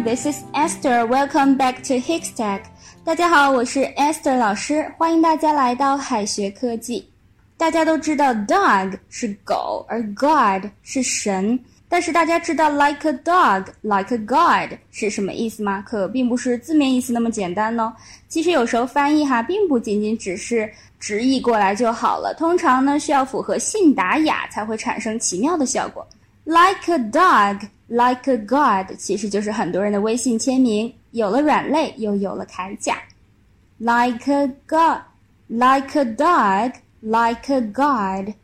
[0.00, 1.06] this is Esther.
[1.06, 2.62] Welcome back to Hikstack.
[3.04, 7.06] 大家好，我是 Esther 老师，欢迎大家来到海学科技。
[7.58, 11.58] 大家都知道 dog 是狗，而 God 是神。
[11.88, 15.84] 但是大家知道 like a dog, like a God 是什么意思吗？
[15.86, 17.92] 可并不是字面意思那么简单哦。
[18.28, 22.34] 其实有时候翻译哈，并不仅仅只是直译过来就好了。
[22.38, 26.04] 通常呢，需要符合信达雅才会产生奇妙的效果。
[26.44, 30.92] Like a dog, like a God，其实就是很多人的微信签名。
[31.12, 32.96] 有了软肋，又有了铠甲。
[33.78, 35.02] Like a God,
[35.46, 38.34] like a dog, like a God。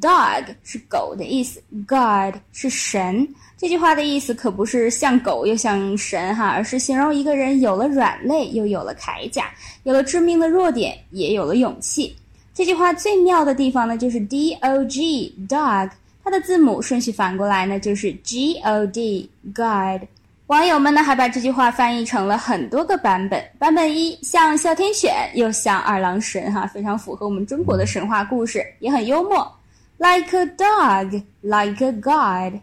[0.00, 3.28] Dog 是狗的意思，God 是神。
[3.58, 12.16] 这句话的意思可不是像狗又像神哈，而是形容一个人有了软肋，又有了铠甲，有了致命的弱点，也有了勇气。
[12.54, 15.90] 这句话最妙的地方呢，就是 D O G dog。
[16.24, 20.00] 它的字母顺序反过来呢，就是 G O D Guide。
[20.46, 23.44] 网友们呢还把这句话翻译成了很多个版本。
[23.58, 29.50] 版本一像哮天犬，又像二郎神，哈，非常符合我们中国的神话故事，也很幽默。
[29.98, 32.60] Like a dog, like a God。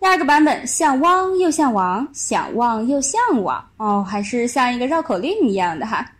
[0.00, 6.10] 第二个版本像汪又像王，想望又向往，哦，还是像一个绕口令一样的哈。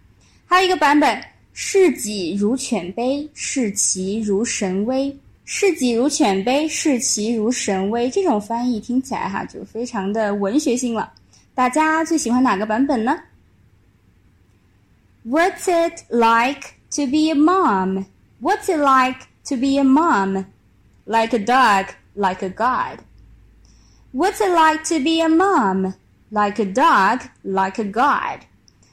[0.47, 5.15] 还有一个版本视己如犬卑，视其如神威。
[5.49, 11.13] 视己如犬卑，视其如神威，这种翻译听起来哈就非常的文学性了。
[11.55, 13.17] 大家最喜欢哪个版本呢
[15.25, 18.07] ？What's it like to be a mom?
[18.43, 20.47] What's it like to be a mom?
[21.05, 22.99] Like a dog, like a god.
[24.13, 25.95] What's it like to be a mom?
[26.31, 28.41] Like a dog, like a god.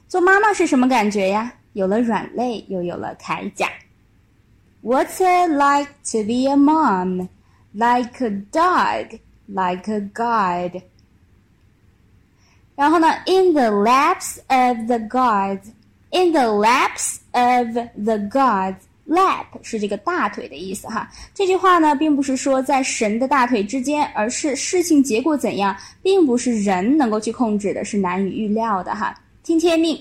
[0.08, 1.52] 做妈妈是什么感觉呀？
[1.74, 3.68] 有了软肋，又有了铠甲。
[4.83, 7.29] What's it like to be a mom?
[7.75, 10.83] Like a dog, like a god.
[12.77, 15.73] 然后呢，in the laps of the gods,
[16.11, 18.77] in the laps of the gods.
[19.09, 21.11] Lap 是这个大腿的意思哈。
[21.35, 29.19] 这句话呢，并不是说在神的大腿之间，而是事情结果怎样，并不是人能够去控制的，是难以预料的哈。
[29.43, 29.99] 听天命，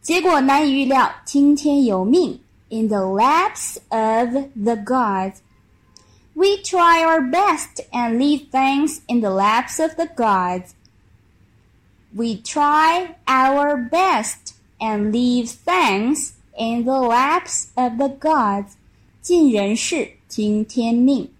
[0.00, 2.38] 结果难以预料，听天由命。
[2.68, 5.40] in the laps of the gods.
[6.34, 10.74] We try our best and leave things in the laps of the gods.
[12.12, 18.72] We try our best and leave things in the laps of the gods.
[19.22, 21.30] 尽人事，听天命。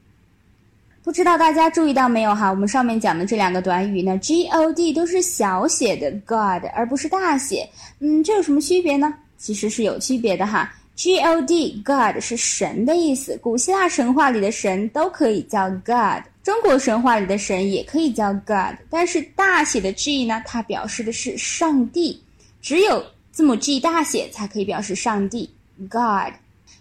[1.02, 2.48] 不知道大家注意到没有哈？
[2.48, 7.69] 我们上面讲的这两个短语呢，G O D 都是小写的 God，而不是大写。
[7.98, 9.12] 嗯，这有什么区别呢？
[9.36, 10.72] 其实是有区别的哈。
[11.01, 22.21] God God 是神的意思，古希腊神话里的神都可以叫 God，中国神话里的神也可以叫 God，但是大写的 G 呢，它表示的是上帝，
[22.61, 23.01] 只有
[23.31, 25.49] 字母 G 大写才可以表示上帝
[25.89, 26.33] God。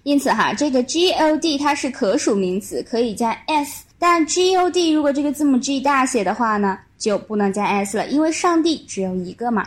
[0.03, 9.65] 因此哈，这个 God 它是可数名词，可以加 s，但 God 如果这个字母 G 大写的话呢，就不能加 s 了，因为上帝只有一个嘛。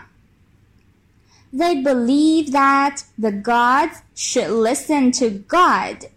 [1.53, 6.09] They believe that the gods should listen to God.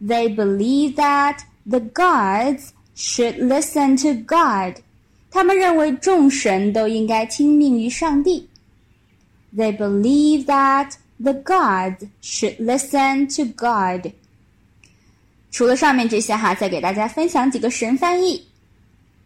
[0.00, 4.82] They believe that the gods should listen to God.
[5.30, 8.48] 他们认为众神都应该听命于上帝。
[9.56, 14.12] They believe that the gods should listen to God.
[15.50, 18.46] 除了上面这些哈，再给大家分享几个神翻译。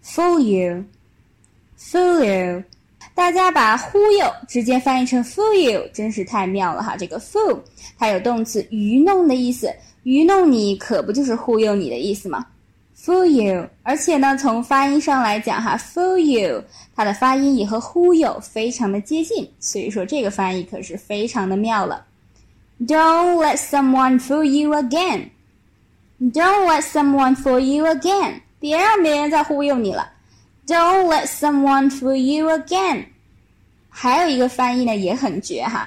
[0.04, 0.84] Fool you,
[1.78, 2.64] fool you.
[3.19, 6.95] 大家把忽悠直接翻译成 fool you，真是太妙了哈！
[6.95, 7.59] 这个 fool
[7.97, 9.69] 它有动词愚弄的意思，
[10.03, 12.45] 愚弄你可不就是忽悠你的意思吗
[12.97, 16.63] ？fool you，而且呢，从发音上来讲哈，fool you
[16.95, 22.05] 它的发音也和忽悠非常的接近，所以说这个翻译可是非常的妙了。
[22.79, 25.25] Don't let someone fool you again.
[26.21, 28.39] Don't let someone fool you again.
[28.61, 30.09] 别让别人再忽悠你了。
[30.65, 33.05] Don't let someone fool you again。
[34.01, 35.85] 还有一个翻译呢，也很绝哈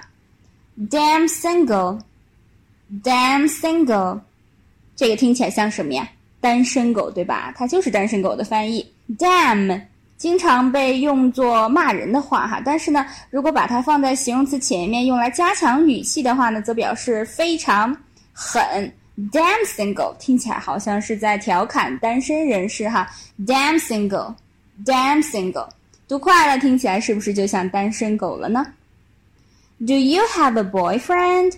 [0.90, 4.20] ，damn single，damn single，
[4.94, 6.06] 这个听起来像什么呀？
[6.38, 7.50] 单身狗对吧？
[7.56, 8.86] 它就是单身狗的翻译。
[9.18, 9.80] damn
[10.18, 17.96] 经常被用作骂人的话哈，但是呢，如果把它放在形容词前面，用来加强语气的话呢，则表示非常
[18.34, 18.92] 狠。
[19.32, 23.10] damn single 听起来好像是在调侃单身人士哈
[23.46, 24.34] ，damn single。
[24.84, 25.68] Damn single，
[26.12, 28.66] 读快了听起来是不是就像单身狗了呢
[29.78, 31.54] ？Do you have a boyfriend?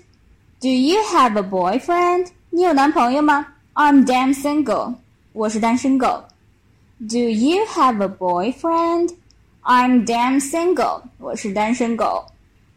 [0.61, 2.29] Do you have a boyfriend?
[2.51, 4.95] 你有男朋友吗？I'm damn single，
[5.33, 6.23] 我是单身狗。
[7.01, 9.17] Do you have a boyfriend?
[9.65, 12.25] I'm damn single，我是单身狗。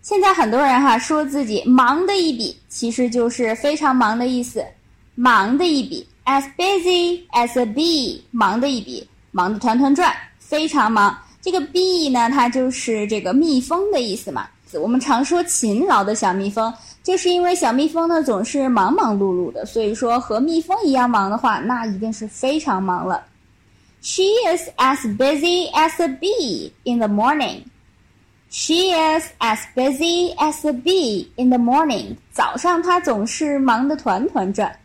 [0.02, 4.66] 现在很多人哈说自己忙的一笔，其实就是非常忙的意思。
[5.14, 11.16] 忙的一笔，as busy as a bee，忙的一笔，忙得团团转，非常忙。
[11.48, 14.50] 这个 bee 呢，它就是这个蜜蜂的意思嘛。
[14.74, 23.24] 我们常说勤劳的小蜜蜂，就是因为小蜜蜂呢总是忙忙碌碌的，所以说和蜜蜂一样忙的话，那一定是非常忙了。
[24.02, 24.24] She
[24.54, 27.62] is as busy as a bee in the morning.
[28.50, 32.18] She is as busy as a bee in the morning.
[32.34, 34.78] 早上她总是忙得团团转。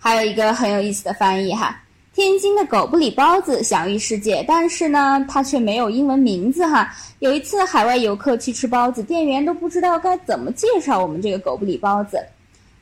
[0.00, 1.80] 还有一个很有意思的翻译哈，
[2.20, 6.92] 天津的狗不理包子享誉世界，但是呢，它却没有英文名字哈。
[7.20, 12.22] 有一次海外游客去吃包子，店员都不知道该怎么介绍我们这个狗不理包子。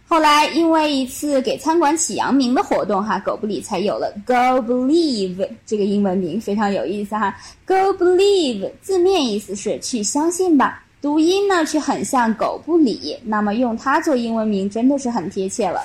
[0.08, 7.32] 后来，因为一次给餐馆起洋名的活动，哈，狗不理才有了 “Go Believe” 这个英文名，非常有意思哈。
[7.64, 15.82] Go Believe 字面意思是去相信吧，读音呢却很像狗不理，那么用它做英文名真的是很贴切了。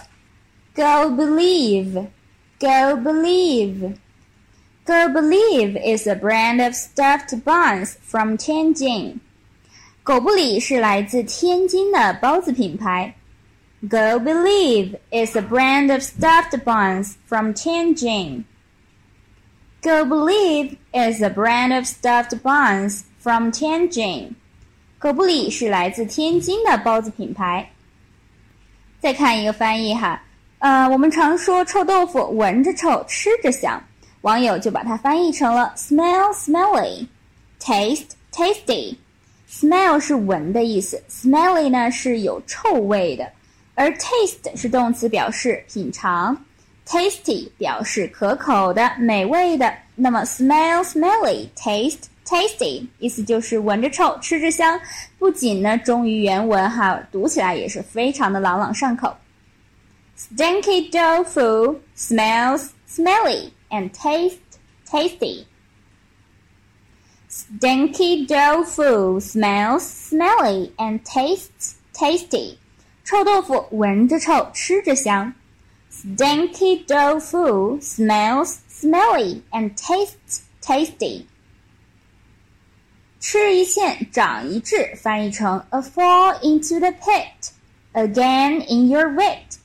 [0.74, 2.04] Go Believe
[2.61, 3.99] Believe，Go
[5.09, 9.21] Believe is a brand of stuffed buns from Tianjin。
[10.03, 13.15] 狗不理是来自天津的包子品牌。
[13.83, 18.45] Go Believe is a brand of stuffed buns from Tianjin.
[19.81, 24.35] Go Believe is a brand of stuffed buns from Tianjin.
[24.99, 27.71] 狗不理是来自天津的包子品牌。
[28.99, 30.21] 再看一个翻译哈，
[30.64, 33.84] 呃，我们常说臭豆腐闻着臭，吃着香，
[34.22, 38.96] 网友就把它翻译成了 smell smelly，taste tasty。
[39.52, 43.30] smell 是闻的意思，smelly 呢是有臭味的。
[43.76, 46.34] 而 taste 是动词，表示品尝
[46.88, 49.70] ；tasty 表示可口的、美味的。
[49.96, 54.80] 那么 smell smelly, taste tasty，意思就是闻着臭，吃着香。
[55.20, 59.14] 不仅呢忠于原文哈，读起来也是非常的朗朗上口。
[60.17, 65.47] Stinky tofu smells smelly and tastes tasty.
[67.29, 72.59] Stinky tofu smells smelly and tastes tasty.
[73.05, 75.33] 臭豆腐闻着臭，吃着香。
[75.91, 81.27] Stinky tofu smells smelly and tastes tasty。
[83.21, 87.53] 吃一堑长一智，翻译成 A fall into the pit,
[87.93, 89.59] again in your wit。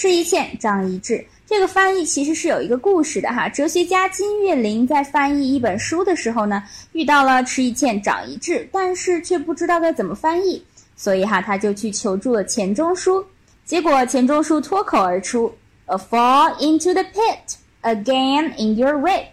[0.00, 3.50] 吃一堑长一智，这个翻译其实是有一个故事的哈。
[3.50, 6.62] 哲学家金岳霖在翻译一本书的时候呢，
[6.92, 10.64] 遇到了吃一堑长一智，但是却不知道该怎么翻译。
[10.96, 13.22] 所以哈，他就去求助了钱钟书，
[13.66, 15.54] 结果钱钟书脱口而出
[15.84, 19.26] ：“A fall into the pit, again in your wit。”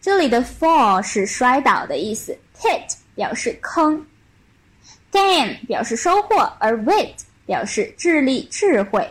[0.00, 4.06] 这里的 fall 是摔倒的意思，pit 表示坑
[5.12, 7.12] ，gain 表示收获，而 wit
[7.44, 9.06] 表示智力、智慧。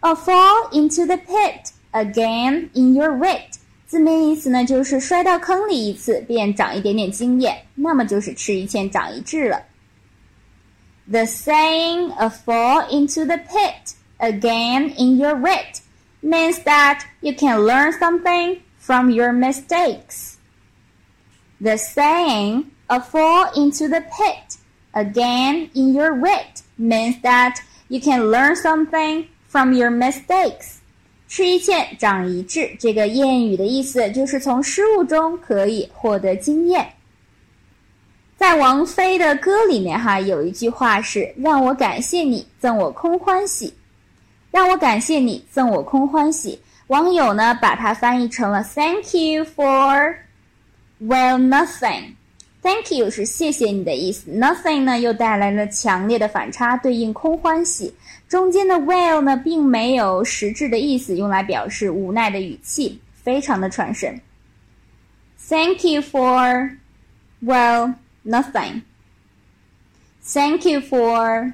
[0.00, 3.58] A fall into the pit, again in your wit。
[3.86, 9.62] 字面意思呢，就是摔到坑里一次，便长一点点经验，那么就是吃一堑长一智了。
[11.08, 15.80] The saying a fall into the pit again in your wit
[16.20, 20.34] means that you can learn something from your mistakes.
[21.60, 24.58] The saying a fall into the pit
[24.92, 27.58] again in your wit means that
[27.88, 30.77] you can learn something from your mistakes.
[31.27, 36.87] 吃一堑长一智，这个谚语的意思就是从失误中可以获得经验。
[38.37, 43.73] 在王菲的歌里面，哈有一句话是“让我感谢你，赠我空欢喜”，
[44.51, 46.59] 让我感谢你，赠我空欢喜。
[46.87, 50.15] 网友呢把它翻译成了 “Thank you for
[51.01, 52.15] well nothing”。
[52.61, 57.93] Thank you 是谢谢你的意思，nothing 呢又带来了强烈的反差，对应空欢喜。
[58.31, 64.17] 中间的 well 呢并没有实质的意思，用来表示无奈的语气，非常的传神。
[65.49, 66.77] Thank you for
[67.43, 67.95] well。
[68.23, 68.83] nothing.
[70.21, 71.53] Thank you for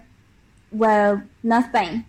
[0.76, 2.04] well nothing.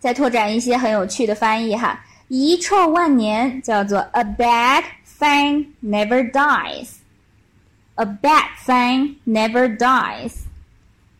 [0.00, 4.82] 再拓展一些很有趣的翻译哈，遗臭万年叫做 a bad
[5.18, 6.96] thing never dies.
[7.94, 10.32] A bad thing never dies.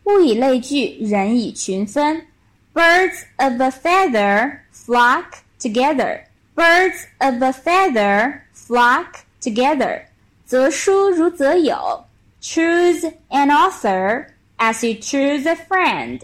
[0.05, 2.25] 物以类聚，人以群分。
[2.73, 5.25] Birds of a feather flock
[5.59, 6.21] together.
[6.55, 9.07] Birds of a feather flock
[9.41, 10.03] together.
[10.45, 12.05] 择书如择友
[12.41, 14.27] ，choose an author
[14.57, 16.21] as you choose a friend.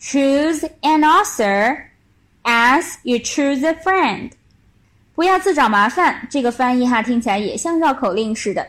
[0.00, 1.84] Choose an author
[2.42, 4.32] as you choose a friend.
[5.14, 8.66] 不要自找麻烦，这个翻译哈听起来也像绕口令似的。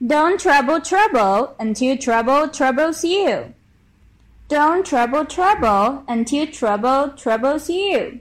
[0.00, 3.54] Don't trouble trouble until trouble troubles you.
[4.48, 8.20] Don't trouble trouble until trouble troubles you.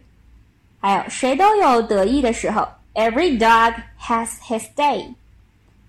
[0.79, 2.67] 还有，谁都有得意的时候。
[2.93, 5.13] Every dog has his day.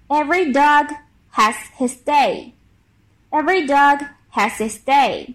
[0.08, 0.88] Every dog
[1.32, 2.52] has his day.
[3.30, 5.34] Every dog has his day.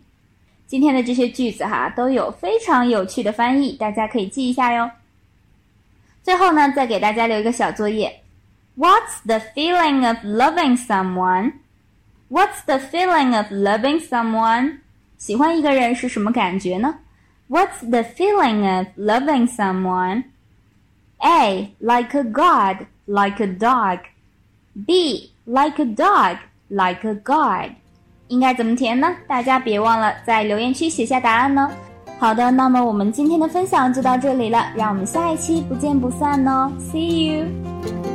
[0.67, 4.91] 今天的这些句子哈都有非常有趣的翻译，大家可以记一下哟。
[6.23, 8.21] 最后呢，再给大家留一个小作业。
[8.77, 11.53] What's the feeling of loving someone?
[12.29, 14.79] What's the feeling of loving someone?
[15.17, 16.95] 喜欢一个人是什么感觉呢？
[17.49, 20.23] What's the feeling of loving someone?
[21.19, 21.75] A.
[21.79, 23.99] Like a god, like a dog.
[24.87, 25.31] B.
[25.45, 26.37] Like a dog,
[26.69, 27.75] like a god.
[28.29, 29.13] 应该怎么填呢？
[29.27, 31.69] 大家别忘了在留言区写下答案呢。
[32.17, 36.71] 好的，那么我们今天的分享就到这里了，让我们下一期不见不散哦！
[36.79, 38.14] See you。